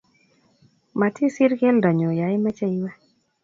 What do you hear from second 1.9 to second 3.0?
nyu ya imeche iwe